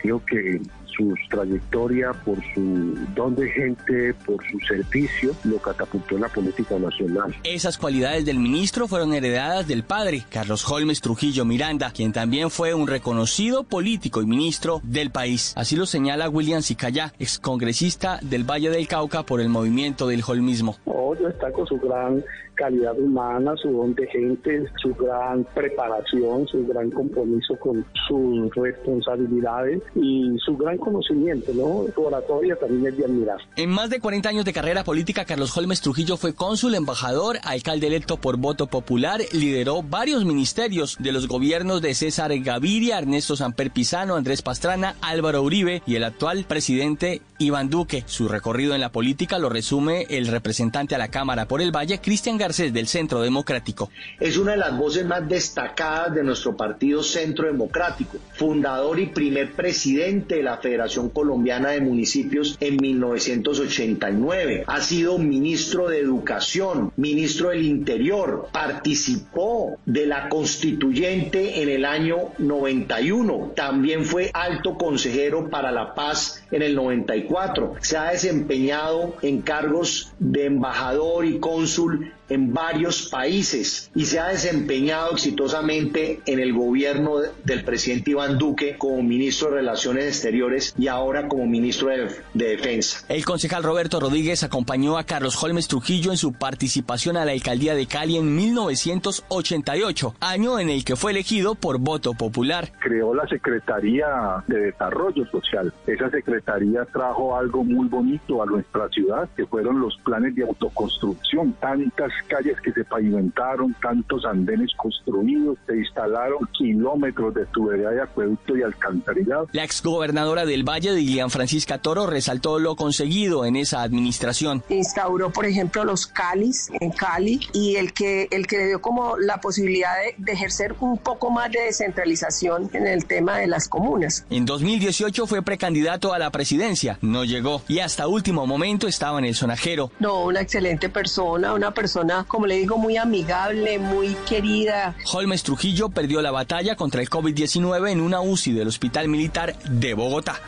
Creo 0.03 0.19
que 0.25 0.59
su 0.95 1.13
trayectoria, 1.29 2.11
por 2.25 2.37
su 2.53 2.95
don 3.15 3.35
de 3.35 3.49
gente, 3.49 4.13
por 4.25 4.37
su 4.49 4.59
servicio, 4.59 5.35
lo 5.43 5.57
catapultó 5.57 6.15
en 6.15 6.21
la 6.21 6.29
política 6.29 6.77
nacional. 6.77 7.35
Esas 7.43 7.77
cualidades 7.77 8.25
del 8.25 8.39
ministro 8.39 8.87
fueron 8.87 9.13
heredadas 9.13 9.67
del 9.67 9.83
padre, 9.83 10.23
Carlos 10.29 10.69
Holmes 10.69 11.01
Trujillo 11.01 11.45
Miranda, 11.45 11.91
quien 11.91 12.11
también 12.11 12.49
fue 12.49 12.73
un 12.73 12.87
reconocido 12.87 13.63
político 13.63 14.21
y 14.21 14.25
ministro 14.25 14.81
del 14.83 15.11
país. 15.11 15.53
Así 15.55 15.75
lo 15.75 15.85
señala 15.85 16.29
William 16.29 16.61
Sicayá, 16.61 17.13
excongresista 17.19 18.19
del 18.21 18.43
Valle 18.43 18.69
del 18.69 18.87
Cauca 18.87 19.23
por 19.23 19.41
el 19.41 19.49
movimiento 19.49 20.07
del 20.07 20.23
holmismo. 20.25 20.77
Oh, 20.85 21.15
yo 21.15 21.27
destaco 21.27 21.65
su 21.65 21.77
gran 21.79 22.23
calidad 22.55 22.97
humana, 22.99 23.55
su 23.57 23.71
don 23.71 23.95
de 23.95 24.07
gente, 24.07 24.65
su 24.81 24.93
gran 24.93 25.43
preparación, 25.55 26.47
su 26.47 26.65
gran 26.67 26.91
compromiso 26.91 27.57
con 27.59 27.85
sus 28.07 28.53
responsabilidades 28.55 29.81
y 29.95 30.35
su 30.39 30.55
gran 30.57 30.77
conocimiento, 30.83 31.51
¿no? 31.53 31.85
Su 31.93 32.01
oratoria 32.01 32.55
también 32.55 32.87
es 32.87 32.97
de 32.97 33.05
admirar. 33.05 33.37
En 33.55 33.69
más 33.69 33.89
de 33.89 33.99
40 33.99 34.29
años 34.29 34.45
de 34.45 34.53
carrera 34.53 34.83
política, 34.83 35.25
Carlos 35.25 35.55
Holmes 35.55 35.81
Trujillo 35.81 36.17
fue 36.17 36.33
cónsul, 36.33 36.75
embajador, 36.75 37.39
alcalde 37.43 37.87
electo 37.87 38.17
por 38.17 38.37
voto 38.37 38.67
popular, 38.67 39.21
lideró 39.31 39.81
varios 39.81 40.25
ministerios 40.25 40.97
de 40.99 41.11
los 41.11 41.27
gobiernos 41.27 41.81
de 41.81 41.93
César 41.93 42.37
Gaviria, 42.39 42.99
Ernesto 42.99 43.35
Samper 43.35 43.71
Pizano, 43.71 44.15
Andrés 44.15 44.41
Pastrana, 44.41 44.95
Álvaro 45.01 45.41
Uribe 45.41 45.81
y 45.85 45.95
el 45.95 46.03
actual 46.03 46.45
presidente 46.47 47.21
Iván 47.39 47.69
Duque. 47.69 48.03
Su 48.05 48.27
recorrido 48.27 48.75
en 48.75 48.81
la 48.81 48.91
política 48.91 49.39
lo 49.39 49.49
resume 49.49 50.05
el 50.09 50.27
representante 50.27 50.95
a 50.95 50.97
la 50.97 51.09
Cámara 51.09 51.47
por 51.47 51.61
el 51.61 51.75
Valle, 51.75 51.99
Cristian 52.01 52.37
Garcés 52.37 52.73
del 52.73 52.87
Centro 52.87 53.21
Democrático. 53.21 53.89
Es 54.19 54.37
una 54.37 54.51
de 54.51 54.57
las 54.57 54.77
voces 54.77 55.05
más 55.05 55.27
destacadas 55.27 56.13
de 56.13 56.23
nuestro 56.23 56.55
partido 56.55 57.03
Centro 57.03 57.47
Democrático, 57.47 58.17
fundador 58.33 58.99
y 58.99 59.07
primer 59.07 59.53
presidente 59.53 60.35
de 60.35 60.43
la 60.43 60.57
Federación 60.57 60.72
Colombiana 61.13 61.71
de 61.71 61.81
Municipios 61.81 62.57
en 62.59 62.77
1989. 62.77 64.63
Ha 64.67 64.81
sido 64.81 65.17
ministro 65.17 65.89
de 65.89 65.99
Educación, 65.99 66.91
ministro 66.97 67.49
del 67.49 67.63
Interior, 67.63 68.47
participó 68.51 69.77
de 69.85 70.05
la 70.05 70.29
constituyente 70.29 71.61
en 71.61 71.69
el 71.69 71.85
año 71.85 72.17
91. 72.37 73.53
También 73.55 74.05
fue 74.05 74.29
alto 74.33 74.77
consejero 74.77 75.49
para 75.49 75.71
la 75.71 75.95
paz 75.95 76.42
en 76.53 76.61
el 76.61 76.75
94. 76.75 77.73
Se 77.81 77.97
ha 77.97 78.11
desempeñado 78.11 79.15
en 79.21 79.41
cargos 79.41 80.13
de 80.19 80.45
embajador 80.45 81.25
y 81.25 81.39
cónsul 81.39 82.13
en 82.29 82.53
varios 82.53 83.09
países 83.09 83.91
y 83.95 84.05
se 84.05 84.19
ha 84.19 84.29
desempeñado 84.29 85.11
exitosamente 85.11 86.21
en 86.25 86.39
el 86.39 86.53
gobierno 86.53 87.17
del 87.43 87.63
presidente 87.63 88.11
Iván 88.11 88.37
Duque 88.37 88.77
como 88.77 89.03
ministro 89.03 89.49
de 89.49 89.55
Relaciones 89.55 90.05
Exteriores 90.05 90.73
y 90.77 90.87
ahora 90.87 91.27
como 91.27 91.45
ministro 91.45 91.89
de, 91.89 92.23
Defensa. 92.33 93.05
El 93.09 93.25
concejal 93.25 93.63
Roberto 93.63 93.99
Rodríguez 93.99 94.43
acompañó 94.43 94.97
a 94.97 95.05
Carlos 95.05 95.41
Holmes 95.41 95.67
Trujillo 95.67 96.11
en 96.11 96.17
su 96.17 96.33
participación 96.33 97.17
a 97.17 97.25
la 97.25 97.31
alcaldía 97.31 97.75
de 97.75 97.87
Cali 97.87 98.17
en 98.17 98.35
1988, 98.35 100.15
año 100.19 100.59
en 100.59 100.69
el 100.69 100.85
que 100.85 100.95
fue 100.95 101.11
elegido 101.11 101.55
por 101.55 101.79
voto 101.79 102.13
popular. 102.13 102.71
Creó 102.79 103.13
la 103.13 103.27
Secretaría 103.27 104.43
de 104.47 104.59
Desarrollo 104.59 105.25
Social. 105.31 105.73
Esa 105.87 106.09
secretaría 106.09 106.42
trajo 106.91 107.35
algo 107.35 107.63
muy 107.63 107.87
bonito 107.87 108.41
a 108.41 108.45
nuestra 108.45 108.87
ciudad, 108.89 109.29
que 109.35 109.45
fueron 109.45 109.79
los 109.79 109.97
planes 109.97 110.35
de 110.35 110.43
autoconstrucción, 110.43 111.53
tantas 111.53 112.11
calles 112.27 112.59
que 112.61 112.71
se 112.71 112.83
pavimentaron, 112.83 113.75
tantos 113.81 114.25
andenes 114.25 114.71
construidos, 114.75 115.57
se 115.65 115.77
instalaron 115.77 116.47
kilómetros 116.57 117.33
de 117.33 117.45
tubería 117.47 117.89
de 117.89 118.01
acueducto 118.01 118.57
y 118.57 118.63
alcantarillado. 118.63 119.47
La 119.51 119.63
exgobernadora 119.63 120.45
del 120.45 120.63
Valle, 120.67 120.93
Dilian 120.93 121.29
Francisca 121.29 121.77
Toro, 121.77 122.07
resaltó 122.07 122.59
lo 122.59 122.75
conseguido 122.75 123.45
en 123.45 123.55
esa 123.55 123.81
administración. 123.81 124.63
Instauró, 124.69 125.31
por 125.31 125.45
ejemplo, 125.45 125.83
los 125.83 126.07
CALIs 126.07 126.69
en 126.79 126.91
Cali 126.91 127.39
y 127.53 127.75
el 127.75 127.93
que, 127.93 128.27
el 128.31 128.47
que 128.47 128.57
le 128.57 128.67
dio 128.67 128.81
como 128.81 129.17
la 129.17 129.39
posibilidad 129.39 129.93
de, 129.95 130.23
de 130.23 130.31
ejercer 130.31 130.75
un 130.79 130.97
poco 130.97 131.29
más 131.29 131.51
de 131.51 131.61
descentralización 131.61 132.69
en 132.73 132.87
el 132.87 133.05
tema 133.05 133.37
de 133.37 133.47
las 133.47 133.67
comunas. 133.67 134.25
En 134.29 134.45
2018 134.45 135.27
fue 135.27 135.41
precandidato 135.41 136.13
a 136.13 136.19
la 136.19 136.31
presidencia, 136.33 136.97
no 136.99 137.23
llegó 137.23 137.61
y 137.69 137.79
hasta 137.79 138.07
último 138.07 138.45
momento 138.45 138.89
estaba 138.89 139.19
en 139.19 139.25
el 139.25 139.35
sonajero. 139.35 139.89
No, 140.01 140.25
una 140.25 140.41
excelente 140.41 140.89
persona, 140.89 141.53
una 141.53 141.73
persona 141.73 142.25
como 142.27 142.47
le 142.47 142.57
digo, 142.57 142.77
muy 142.77 142.97
amigable, 142.97 143.79
muy 143.79 144.15
querida. 144.27 144.95
Holmes 145.13 145.43
Trujillo 145.43 145.89
perdió 145.89 146.21
la 146.21 146.31
batalla 146.31 146.75
contra 146.75 147.01
el 147.01 147.09
COVID-19 147.09 147.91
en 147.91 148.01
una 148.01 148.19
UCI 148.19 148.51
del 148.53 148.67
Hospital 148.67 149.07
Militar 149.07 149.57
de 149.69 149.93
Bogotá. 149.93 150.41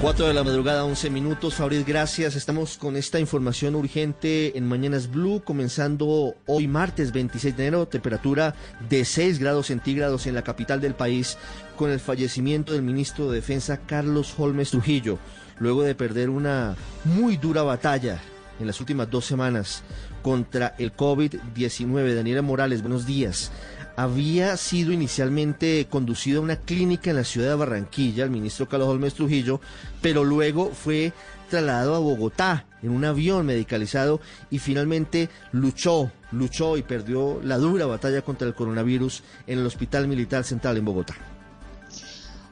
4 0.00 0.26
de 0.26 0.34
la 0.34 0.44
madrugada, 0.44 0.84
11 0.84 1.08
minutos. 1.08 1.54
Fabriz, 1.54 1.86
gracias. 1.86 2.36
Estamos 2.36 2.76
con 2.76 2.96
esta 2.96 3.18
información 3.18 3.74
urgente 3.74 4.56
en 4.58 4.68
Mañanas 4.68 5.10
Blue, 5.10 5.42
comenzando 5.42 6.34
hoy 6.44 6.68
martes 6.68 7.12
26 7.12 7.56
de 7.56 7.66
enero, 7.66 7.88
temperatura 7.88 8.54
de 8.90 9.06
6 9.06 9.38
grados 9.38 9.68
centígrados 9.68 10.26
en 10.26 10.34
la 10.34 10.42
capital 10.42 10.82
del 10.82 10.94
país, 10.94 11.38
con 11.76 11.90
el 11.90 11.98
fallecimiento 11.98 12.74
del 12.74 12.82
ministro 12.82 13.30
de 13.30 13.36
Defensa 13.36 13.78
Carlos 13.86 14.34
Holmes 14.36 14.70
Trujillo, 14.70 15.18
luego 15.58 15.82
de 15.82 15.94
perder 15.94 16.28
una 16.28 16.76
muy 17.04 17.38
dura 17.38 17.62
batalla 17.62 18.20
en 18.60 18.66
las 18.66 18.80
últimas 18.80 19.10
dos 19.10 19.24
semanas 19.24 19.82
contra 20.20 20.74
el 20.78 20.94
COVID-19. 20.94 22.14
Daniela 22.14 22.42
Morales, 22.42 22.82
buenos 22.82 23.06
días. 23.06 23.50
Había 23.96 24.58
sido 24.58 24.92
inicialmente 24.92 25.86
conducido 25.88 26.40
a 26.40 26.44
una 26.44 26.56
clínica 26.56 27.08
en 27.08 27.16
la 27.16 27.24
ciudad 27.24 27.48
de 27.48 27.54
Barranquilla, 27.54 28.24
el 28.24 28.30
ministro 28.30 28.68
Carlos 28.68 28.88
Holmes 28.88 29.14
Trujillo, 29.14 29.60
pero 30.02 30.22
luego 30.22 30.70
fue 30.70 31.14
trasladado 31.48 31.94
a 31.94 32.00
Bogotá 32.00 32.66
en 32.82 32.90
un 32.90 33.06
avión 33.06 33.46
medicalizado 33.46 34.20
y 34.50 34.58
finalmente 34.58 35.30
luchó, 35.52 36.12
luchó 36.30 36.76
y 36.76 36.82
perdió 36.82 37.40
la 37.42 37.56
dura 37.56 37.86
batalla 37.86 38.20
contra 38.20 38.46
el 38.46 38.54
coronavirus 38.54 39.22
en 39.46 39.60
el 39.60 39.66
Hospital 39.66 40.08
Militar 40.08 40.44
Central 40.44 40.76
en 40.76 40.84
Bogotá. 40.84 41.35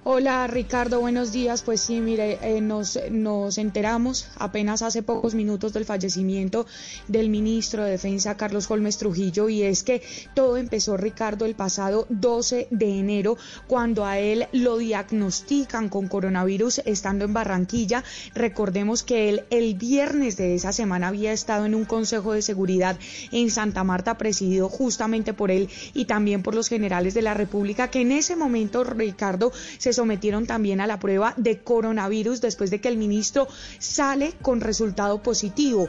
Hola 0.06 0.46
Ricardo, 0.48 1.00
buenos 1.00 1.32
días. 1.32 1.62
Pues 1.62 1.80
sí, 1.80 1.98
mire, 2.02 2.38
eh, 2.42 2.60
nos, 2.60 2.98
nos 3.10 3.56
enteramos 3.56 4.28
apenas 4.36 4.82
hace 4.82 5.02
pocos 5.02 5.34
minutos 5.34 5.72
del 5.72 5.86
fallecimiento 5.86 6.66
del 7.08 7.30
ministro 7.30 7.82
de 7.82 7.92
Defensa 7.92 8.36
Carlos 8.36 8.70
Holmes 8.70 8.98
Trujillo 8.98 9.48
y 9.48 9.62
es 9.62 9.82
que 9.82 10.02
todo 10.34 10.58
empezó, 10.58 10.98
Ricardo, 10.98 11.46
el 11.46 11.54
pasado 11.54 12.04
12 12.10 12.68
de 12.70 12.98
enero 12.98 13.38
cuando 13.66 14.04
a 14.04 14.18
él 14.18 14.46
lo 14.52 14.76
diagnostican 14.76 15.88
con 15.88 16.08
coronavirus 16.08 16.82
estando 16.84 17.24
en 17.24 17.32
Barranquilla. 17.32 18.04
Recordemos 18.34 19.04
que 19.04 19.30
él 19.30 19.44
el 19.48 19.74
viernes 19.74 20.36
de 20.36 20.54
esa 20.54 20.74
semana 20.74 21.08
había 21.08 21.32
estado 21.32 21.64
en 21.64 21.74
un 21.74 21.86
consejo 21.86 22.34
de 22.34 22.42
seguridad 22.42 22.98
en 23.32 23.50
Santa 23.50 23.84
Marta 23.84 24.18
presidido 24.18 24.68
justamente 24.68 25.32
por 25.32 25.50
él 25.50 25.70
y 25.94 26.04
también 26.04 26.42
por 26.42 26.54
los 26.54 26.68
generales 26.68 27.14
de 27.14 27.22
la 27.22 27.32
República 27.32 27.88
que 27.88 28.02
en 28.02 28.12
ese 28.12 28.36
momento, 28.36 28.84
Ricardo, 28.84 29.50
se 29.78 29.93
sometieron 29.94 30.46
también 30.46 30.80
a 30.80 30.86
la 30.86 30.98
prueba 30.98 31.34
de 31.36 31.58
coronavirus 31.58 32.40
después 32.40 32.70
de 32.70 32.80
que 32.80 32.88
el 32.88 32.96
ministro 32.96 33.48
sale 33.78 34.32
con 34.42 34.60
resultado 34.60 35.22
positivo. 35.22 35.88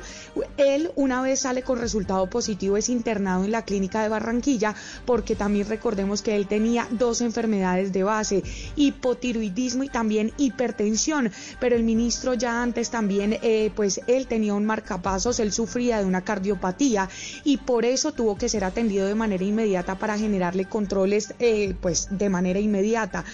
Él, 0.57 0.91
una 0.95 1.21
vez 1.21 1.41
sale 1.41 1.63
con 1.63 1.79
resultado 1.79 2.29
positivo, 2.29 2.77
es 2.77 2.89
internado 2.89 3.43
en 3.43 3.51
la 3.51 3.65
clínica 3.65 4.01
de 4.01 4.09
Barranquilla 4.09 4.75
porque 5.05 5.35
también 5.35 5.67
recordemos 5.67 6.21
que 6.21 6.35
él 6.35 6.47
tenía 6.47 6.87
dos 6.91 7.21
enfermedades 7.21 7.91
de 7.93 8.03
base, 8.03 8.43
hipotiroidismo 8.75 9.83
y 9.83 9.89
también 9.89 10.31
hipertensión, 10.37 11.31
pero 11.59 11.75
el 11.75 11.83
ministro 11.83 12.33
ya 12.33 12.61
antes 12.61 12.89
también, 12.89 13.37
eh, 13.41 13.71
pues 13.75 14.01
él 14.07 14.27
tenía 14.27 14.53
un 14.53 14.65
marcapasos, 14.65 15.39
él 15.39 15.51
sufría 15.51 15.99
de 15.99 16.05
una 16.05 16.23
cardiopatía 16.23 17.09
y 17.43 17.57
por 17.57 17.85
eso 17.85 18.11
tuvo 18.11 18.37
que 18.37 18.49
ser 18.49 18.63
atendido 18.63 19.07
de 19.07 19.15
manera 19.15 19.43
inmediata 19.43 19.95
para 19.95 20.17
generarle 20.17 20.65
controles, 20.65 21.33
eh, 21.39 21.75
pues 21.81 22.07
de 22.11 22.29
manera 22.29 22.59
inmediata. 22.59 23.25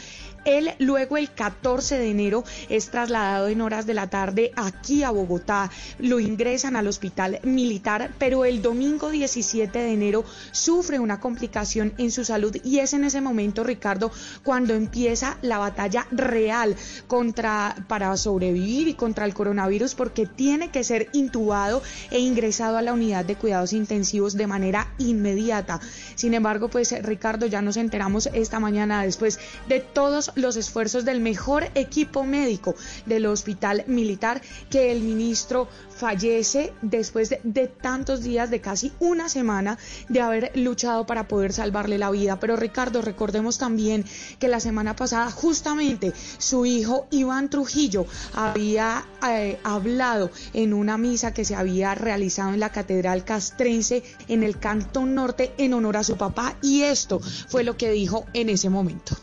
Él 0.43 0.60
luego 0.79 1.17
el 1.17 1.31
14 1.31 1.97
de 1.97 2.09
enero 2.09 2.43
es 2.69 2.89
trasladado 2.89 3.47
en 3.47 3.61
horas 3.61 3.85
de 3.85 3.93
la 3.93 4.09
tarde 4.09 4.51
aquí 4.55 5.03
a 5.03 5.11
Bogotá. 5.11 5.69
Lo 5.99 6.19
ingresan 6.19 6.75
al 6.75 6.87
hospital 6.87 7.39
militar, 7.43 8.11
pero 8.17 8.45
el 8.45 8.61
domingo 8.61 9.09
17 9.09 9.77
de 9.77 9.93
enero 9.93 10.25
sufre 10.51 10.99
una 10.99 11.19
complicación 11.19 11.93
en 11.97 12.11
su 12.11 12.25
salud 12.25 12.55
y 12.63 12.79
es 12.79 12.93
en 12.93 13.03
ese 13.03 13.21
momento, 13.21 13.63
Ricardo, 13.63 14.11
cuando 14.43 14.73
empieza 14.73 15.37
la 15.41 15.57
batalla 15.57 16.07
real 16.11 16.75
contra 17.07 17.75
para 17.87 18.15
sobrevivir 18.17 18.87
y 18.87 18.93
contra 18.93 19.25
el 19.25 19.33
coronavirus 19.33 19.95
porque 19.95 20.25
tiene 20.25 20.71
que 20.71 20.83
ser 20.83 21.09
intubado 21.13 21.81
e 22.09 22.19
ingresado 22.19 22.77
a 22.77 22.81
la 22.81 22.93
unidad 22.93 23.25
de 23.25 23.35
cuidados 23.35 23.73
intensivos 23.73 24.35
de 24.35 24.47
manera 24.47 24.93
inmediata. 24.97 25.79
Sin 26.15 26.33
embargo, 26.33 26.69
pues 26.69 26.93
Ricardo, 27.03 27.45
ya 27.45 27.61
nos 27.61 27.77
enteramos 27.77 28.29
esta 28.33 28.59
mañana 28.59 29.03
después 29.03 29.39
de 29.67 29.79
todos 29.79 30.31
los 30.35 30.50
esfuerzos 30.57 31.05
del 31.05 31.19
mejor 31.21 31.69
equipo 31.75 32.23
médico 32.23 32.75
del 33.05 33.25
hospital 33.25 33.83
militar 33.87 34.41
que 34.69 34.91
el 34.91 35.01
ministro 35.01 35.67
fallece 36.01 36.73
después 36.81 37.29
de, 37.29 37.67
tantos 37.67 38.23
días, 38.23 38.49
de 38.49 38.59
casi 38.59 38.91
una 38.99 39.29
semana 39.29 39.77
de 40.09 40.21
haber 40.21 40.51
luchado 40.55 41.05
para 41.05 41.27
poder 41.27 41.53
salvarle 41.53 41.99
la 41.99 42.09
vida. 42.09 42.39
Pero 42.39 42.55
Ricardo, 42.55 43.03
recordemos 43.03 43.59
también 43.59 44.03
que 44.39 44.47
la 44.47 44.59
semana 44.59 44.95
pasada 44.95 45.29
justamente 45.29 46.13
su 46.39 46.65
hijo 46.65 47.05
Iván 47.11 47.49
Trujillo 47.49 48.07
había 48.33 49.05
eh, 49.29 49.59
hablado 49.63 50.31
en 50.53 50.73
una 50.73 50.97
misa 50.97 51.33
que 51.33 51.45
se 51.45 51.55
había 51.55 51.93
realizado 51.93 52.53
en 52.53 52.59
la 52.59 52.71
Catedral 52.71 53.23
Castrense 53.23 54.03
en 54.27 54.41
el 54.41 54.57
Cantón 54.57 55.13
Norte 55.13 55.53
en 55.57 55.73
honor 55.75 55.97
a 55.97 56.03
su 56.03 56.17
papá 56.17 56.55
y 56.63 56.81
esto 56.81 57.19
fue 57.19 57.63
lo 57.63 57.77
que 57.77 57.91
dijo 57.91 58.25
en 58.33 58.49
ese 58.49 58.69
momento 58.69 59.15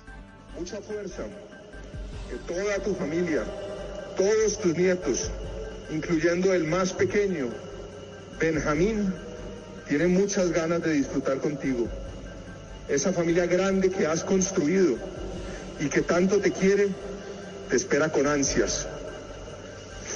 mucha 0.58 0.80
fuerza, 0.80 1.22
que 2.28 2.52
toda 2.52 2.78
tu 2.80 2.92
familia, 2.94 3.44
todos 4.16 4.58
tus 4.58 4.76
nietos, 4.76 5.30
incluyendo 5.88 6.52
el 6.52 6.64
más 6.64 6.92
pequeño, 6.92 7.48
Benjamín, 8.40 9.12
tienen 9.86 10.14
muchas 10.14 10.50
ganas 10.50 10.82
de 10.82 10.94
disfrutar 10.94 11.38
contigo. 11.38 11.86
Esa 12.88 13.12
familia 13.12 13.46
grande 13.46 13.88
que 13.88 14.06
has 14.06 14.24
construido 14.24 14.96
y 15.78 15.88
que 15.88 16.02
tanto 16.02 16.40
te 16.40 16.50
quiere, 16.50 16.88
te 17.68 17.76
espera 17.76 18.10
con 18.10 18.26
ansias. 18.26 18.88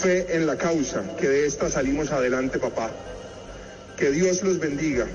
Fe 0.00 0.34
en 0.34 0.46
la 0.46 0.56
causa, 0.56 1.04
que 1.16 1.28
de 1.28 1.46
esta 1.46 1.70
salimos 1.70 2.10
adelante, 2.10 2.58
papá. 2.58 2.90
Que 3.96 4.10
Dios 4.10 4.42
los 4.42 4.58
bendiga. 4.58 5.06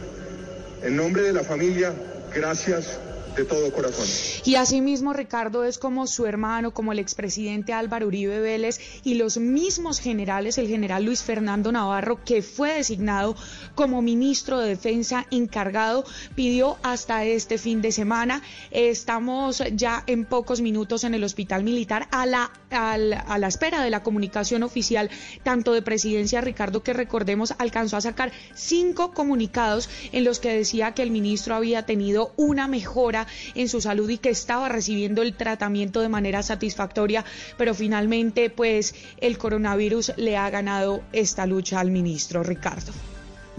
En 0.83 0.95
nombre 0.95 1.23
de 1.23 1.33
la 1.33 1.43
familia, 1.43 1.91
gracias 2.33 2.99
de 3.37 3.45
todo 3.45 3.71
corazón. 3.71 4.05
Y 4.43 4.55
asimismo, 4.55 5.13
Ricardo 5.13 5.63
es 5.63 5.77
como 5.77 6.07
su 6.07 6.25
hermano, 6.25 6.73
como 6.73 6.91
el 6.91 6.99
expresidente 6.99 7.71
Álvaro 7.71 8.07
Uribe 8.07 8.39
Vélez 8.39 8.79
y 9.03 9.13
los 9.15 9.37
mismos 9.37 9.99
generales, 9.99 10.57
el 10.57 10.67
general 10.67 11.05
Luis 11.05 11.21
Fernando 11.23 11.71
Navarro, 11.71 12.23
que 12.25 12.41
fue 12.41 12.73
designado 12.73 13.35
como 13.75 14.01
ministro 14.01 14.59
de 14.59 14.69
Defensa 14.69 15.25
encargado, 15.31 16.03
pidió 16.35 16.77
hasta 16.83 17.23
este 17.23 17.57
fin 17.57 17.81
de 17.81 17.91
semana. 17.91 18.41
Estamos 18.71 19.63
ya 19.73 20.03
en 20.07 20.25
pocos 20.25 20.61
minutos 20.61 21.03
en 21.03 21.13
el 21.13 21.23
hospital 21.23 21.63
militar 21.63 22.07
a 22.11 22.25
la 22.25 22.51
a 22.71 22.97
la 22.97 23.47
espera 23.47 23.81
de 23.81 23.89
la 23.89 24.03
comunicación 24.03 24.63
oficial, 24.63 25.09
tanto 25.43 25.73
de 25.73 25.81
presidencia, 25.81 26.41
Ricardo, 26.41 26.83
que 26.83 26.93
recordemos, 26.93 27.53
alcanzó 27.57 27.97
a 27.97 28.01
sacar 28.01 28.31
cinco 28.53 29.13
comunicados 29.13 29.89
en 30.11 30.23
los 30.23 30.39
que 30.39 30.57
decía 30.57 30.93
que 30.93 31.03
el 31.03 31.11
ministro 31.11 31.55
había 31.55 31.85
tenido 31.85 32.33
una 32.35 32.67
mejora 32.67 33.27
en 33.55 33.69
su 33.69 33.81
salud 33.81 34.09
y 34.09 34.17
que 34.17 34.29
estaba 34.29 34.69
recibiendo 34.69 35.21
el 35.21 35.35
tratamiento 35.35 36.01
de 36.01 36.09
manera 36.09 36.43
satisfactoria, 36.43 37.25
pero 37.57 37.73
finalmente, 37.73 38.49
pues, 38.49 38.95
el 39.17 39.37
coronavirus 39.37 40.13
le 40.17 40.37
ha 40.37 40.49
ganado 40.49 41.03
esta 41.13 41.45
lucha 41.45 41.79
al 41.79 41.91
ministro, 41.91 42.43
Ricardo. 42.43 42.93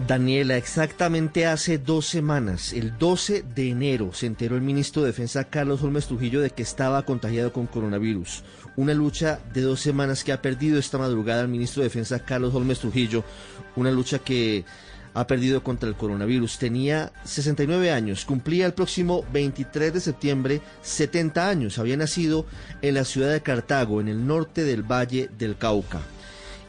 Daniela, 0.07 0.57
exactamente 0.57 1.47
hace 1.47 1.77
dos 1.77 2.07
semanas, 2.07 2.73
el 2.73 2.97
12 2.97 3.45
de 3.55 3.71
enero, 3.71 4.13
se 4.13 4.27
enteró 4.27 4.55
el 4.55 4.63
ministro 4.63 5.03
de 5.03 5.09
Defensa 5.09 5.45
Carlos 5.45 5.83
Holmes 5.83 6.07
Trujillo 6.07 6.41
de 6.41 6.51
que 6.51 6.63
estaba 6.63 7.03
contagiado 7.05 7.53
con 7.53 7.67
coronavirus. 7.67 8.45
Una 8.77 8.95
lucha 8.95 9.41
de 9.53 9.63
dos 9.63 9.81
semanas 9.81 10.23
que 10.23 10.33
ha 10.33 10.41
perdido 10.41 10.79
esta 10.79 10.99
madrugada 10.99 11.43
el 11.43 11.49
ministro 11.49 11.83
de 11.83 11.89
Defensa 11.89 12.21
Carlos 12.21 12.55
Holmes 12.55 12.79
Trujillo. 12.79 13.25
Una 13.75 13.91
lucha 13.91 14.21
que 14.21 14.65
ha 15.15 15.27
perdido 15.27 15.65
contra 15.65 15.89
el 15.89 15.97
coronavirus. 15.97 16.59
Tenía 16.59 17.13
69 17.25 17.91
años, 17.91 18.25
cumplía 18.25 18.67
el 18.67 18.75
próximo 18.75 19.25
23 19.33 19.95
de 19.95 20.01
septiembre 20.01 20.61
70 20.83 21.49
años. 21.49 21.79
Había 21.81 21.97
nacido 21.97 22.47
en 22.83 22.95
la 22.95 23.05
ciudad 23.05 23.33
de 23.33 23.43
Cartago, 23.43 24.01
en 24.01 24.07
el 24.07 24.25
norte 24.25 24.63
del 24.63 24.85
Valle 24.85 25.29
del 25.37 25.57
Cauca. 25.57 26.03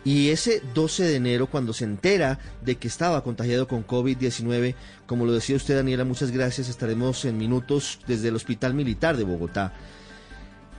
Y 0.09 0.29
ese 0.29 0.63
12 0.73 1.03
de 1.03 1.15
enero, 1.17 1.45
cuando 1.45 1.71
se 1.71 1.83
entera 1.83 2.39
de 2.65 2.77
que 2.77 2.87
estaba 2.87 3.23
contagiado 3.23 3.67
con 3.67 3.85
COVID-19, 3.85 4.73
como 5.05 5.27
lo 5.27 5.33
decía 5.33 5.55
usted, 5.55 5.75
Daniela, 5.75 6.03
muchas 6.03 6.31
gracias, 6.31 6.67
estaremos 6.67 7.25
en 7.25 7.37
minutos 7.37 7.99
desde 8.07 8.29
el 8.29 8.35
Hospital 8.35 8.73
Militar 8.73 9.17
de 9.17 9.23
Bogotá. 9.23 9.71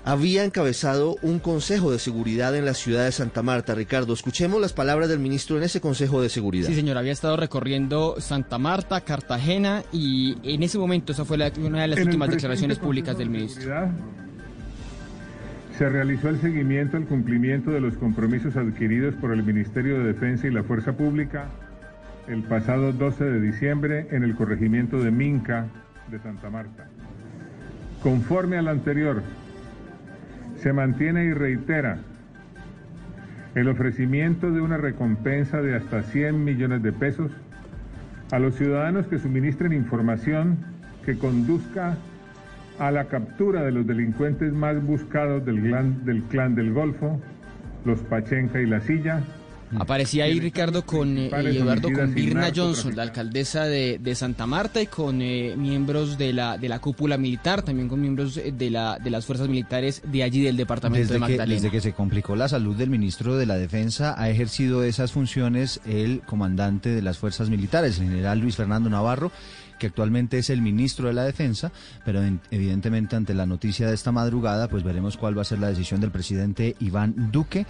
Había 0.04 0.42
encabezado 0.42 1.14
un 1.22 1.38
consejo 1.38 1.92
de 1.92 2.00
seguridad 2.00 2.56
en 2.56 2.64
la 2.64 2.74
ciudad 2.74 3.04
de 3.04 3.12
Santa 3.12 3.44
Marta. 3.44 3.72
Ricardo, 3.76 4.14
escuchemos 4.14 4.60
las 4.60 4.72
palabras 4.72 5.08
del 5.08 5.20
ministro 5.20 5.56
en 5.58 5.62
ese 5.62 5.80
consejo 5.80 6.20
de 6.20 6.28
seguridad. 6.28 6.66
Sí, 6.66 6.74
señor, 6.74 6.98
había 6.98 7.12
estado 7.12 7.36
recorriendo 7.36 8.16
Santa 8.18 8.58
Marta, 8.58 9.00
Cartagena 9.02 9.84
y 9.92 10.38
en 10.42 10.64
ese 10.64 10.76
momento 10.76 11.12
esa 11.12 11.24
fue 11.24 11.36
una 11.60 11.82
de 11.82 11.86
las 11.86 12.00
últimas 12.00 12.30
declaraciones 12.30 12.80
públicas 12.80 13.16
del 13.16 13.30
ministro 13.30 13.92
se 15.80 15.88
realizó 15.88 16.28
el 16.28 16.38
seguimiento 16.42 16.98
al 16.98 17.06
cumplimiento 17.06 17.70
de 17.70 17.80
los 17.80 17.96
compromisos 17.96 18.54
adquiridos 18.54 19.14
por 19.14 19.32
el 19.32 19.42
Ministerio 19.42 19.98
de 19.98 20.12
Defensa 20.12 20.46
y 20.46 20.50
la 20.50 20.62
Fuerza 20.62 20.92
Pública 20.92 21.46
el 22.28 22.42
pasado 22.42 22.92
12 22.92 23.24
de 23.24 23.40
diciembre 23.40 24.06
en 24.10 24.22
el 24.22 24.34
corregimiento 24.34 25.02
de 25.02 25.10
Minca 25.10 25.68
de 26.10 26.18
Santa 26.18 26.50
Marta. 26.50 26.86
Conforme 28.02 28.58
al 28.58 28.68
anterior, 28.68 29.22
se 30.58 30.74
mantiene 30.74 31.24
y 31.24 31.32
reitera 31.32 31.96
el 33.54 33.66
ofrecimiento 33.66 34.50
de 34.50 34.60
una 34.60 34.76
recompensa 34.76 35.62
de 35.62 35.76
hasta 35.76 36.02
100 36.02 36.44
millones 36.44 36.82
de 36.82 36.92
pesos 36.92 37.32
a 38.32 38.38
los 38.38 38.54
ciudadanos 38.56 39.06
que 39.06 39.18
suministren 39.18 39.72
información 39.72 40.58
que 41.06 41.16
conduzca 41.16 41.96
a 42.80 42.90
la 42.90 43.04
captura 43.04 43.62
de 43.62 43.72
los 43.72 43.86
delincuentes 43.86 44.54
más 44.54 44.82
buscados 44.82 45.44
del 45.44 45.60
clan 46.30 46.54
del, 46.54 46.72
Golfo, 46.72 47.20
los 47.84 48.00
Pachenca 48.00 48.58
y 48.58 48.66
La 48.66 48.80
Silla. 48.80 49.22
Aparecía 49.78 50.24
ahí 50.24 50.40
Ricardo 50.40 50.84
con 50.84 51.16
eh, 51.16 51.30
Eduardo 51.30 51.92
con 51.92 52.12
Birna 52.14 52.50
Johnson, 52.54 52.96
la 52.96 53.02
alcaldesa 53.02 53.64
de, 53.64 54.14
Santa 54.14 54.46
Marta, 54.46 54.82
y 54.82 54.86
con 54.86 55.22
eh, 55.22 55.54
miembros 55.56 56.18
de 56.18 56.32
la 56.32 56.58
de 56.58 56.68
la 56.68 56.80
cúpula 56.80 57.16
militar, 57.16 57.62
también 57.62 57.88
con 57.88 58.00
miembros 58.00 58.36
eh, 58.36 58.52
de 58.56 58.70
la 58.70 58.98
de 58.98 59.10
las 59.10 59.24
fuerzas 59.26 59.48
militares 59.48 60.02
de 60.04 60.22
allí 60.22 60.42
del 60.42 60.56
departamento 60.56 61.12
de 61.12 61.18
Magdalena. 61.18 61.54
desde 61.54 61.70
que 61.70 61.80
se 61.80 61.92
complicó 61.92 62.34
la 62.34 62.48
salud 62.48 62.76
del 62.76 62.90
ministro 62.90 63.36
de 63.36 63.46
la 63.46 63.56
Defensa, 63.56 64.14
ha 64.20 64.28
ejercido 64.28 64.82
esas 64.82 65.12
funciones 65.12 65.80
el 65.86 66.20
comandante 66.22 66.90
de 66.90 67.02
las 67.02 67.18
fuerzas 67.18 67.48
militares, 67.48 67.98
el 67.98 68.08
general 68.08 68.40
Luis 68.40 68.56
Fernando 68.56 68.90
Navarro 68.90 69.30
que 69.80 69.86
actualmente 69.86 70.38
es 70.38 70.50
el 70.50 70.62
ministro 70.62 71.08
de 71.08 71.14
la 71.14 71.24
Defensa, 71.24 71.72
pero 72.04 72.20
evidentemente 72.50 73.16
ante 73.16 73.34
la 73.34 73.46
noticia 73.46 73.88
de 73.88 73.94
esta 73.94 74.12
madrugada, 74.12 74.68
pues 74.68 74.84
veremos 74.84 75.16
cuál 75.16 75.36
va 75.36 75.42
a 75.42 75.46
ser 75.46 75.58
la 75.58 75.68
decisión 75.68 76.00
del 76.00 76.10
presidente 76.10 76.76
Iván 76.78 77.32
Duque. 77.32 77.66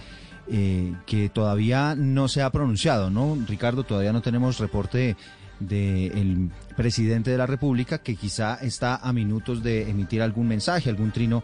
Eh, 0.47 0.93
que 1.05 1.29
todavía 1.29 1.95
no 1.95 2.27
se 2.27 2.41
ha 2.41 2.49
pronunciado, 2.49 3.09
¿no? 3.09 3.37
Ricardo, 3.47 3.83
todavía 3.83 4.11
no 4.11 4.21
tenemos 4.21 4.59
reporte 4.59 5.15
del 5.59 6.49
presidente 6.75 7.31
de 7.31 7.37
la 7.37 7.45
República, 7.45 7.99
que 7.99 8.15
quizá 8.15 8.55
está 8.55 8.95
a 8.95 9.13
minutos 9.13 9.63
de 9.63 9.89
emitir 9.89 10.21
algún 10.21 10.47
mensaje, 10.47 10.89
algún 10.89 11.11
trino 11.11 11.43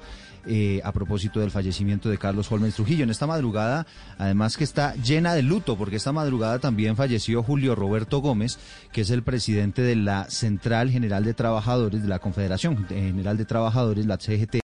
eh, 0.50 0.82
a 0.84 0.92
propósito 0.92 1.40
del 1.40 1.52
fallecimiento 1.52 2.10
de 2.10 2.18
Carlos 2.18 2.52
Holmes 2.52 2.74
Trujillo. 2.74 3.04
En 3.04 3.10
esta 3.10 3.28
madrugada, 3.28 3.86
además 4.18 4.58
que 4.58 4.64
está 4.64 4.96
llena 4.96 5.34
de 5.34 5.44
luto, 5.44 5.78
porque 5.78 5.98
esta 5.98 6.12
madrugada 6.12 6.60
también 6.60 6.96
falleció 6.96 7.44
Julio 7.44 7.76
Roberto 7.76 8.20
Gómez, 8.20 8.58
que 8.92 9.02
es 9.02 9.10
el 9.10 9.24
presidente 9.24 9.82
de 9.82 9.96
la 9.96 10.30
Central 10.30 10.90
General 10.90 11.24
de 11.24 11.34
Trabajadores, 11.34 12.02
de 12.02 12.08
la 12.08 12.20
Confederación 12.20 12.88
General 12.88 13.38
de 13.38 13.46
Trabajadores, 13.46 14.06
la 14.06 14.18
CGT. 14.18 14.67